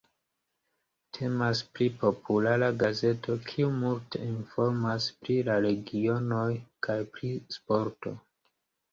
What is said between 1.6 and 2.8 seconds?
pri populara